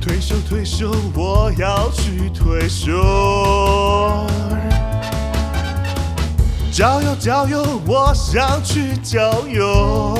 [0.00, 2.96] 退休退休，我要去退休。
[6.72, 10.16] 郊游郊游，我想去郊游。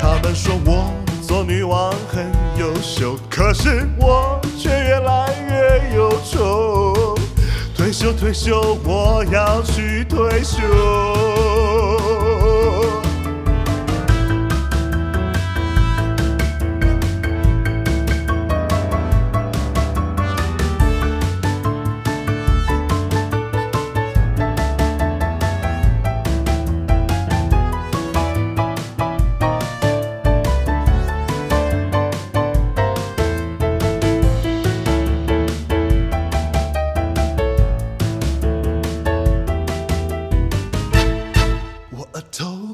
[0.00, 0.90] 他们说我
[1.22, 2.26] 做女王很
[2.58, 7.16] 优秀，可是我却越来越忧愁。
[7.76, 9.55] 退休退休，我要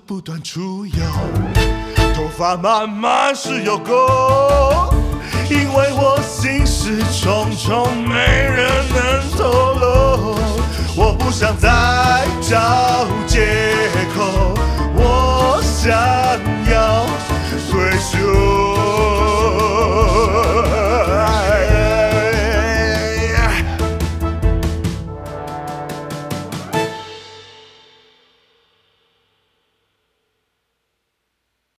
[0.07, 0.95] 不断出油，
[2.15, 4.93] 头发慢慢是有垢，
[5.49, 10.37] 因为我心事重重，没人能透露。
[10.97, 13.72] 我不想再找借口，